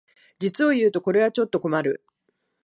[0.39, 2.03] 実をいうとこれはちょっと困る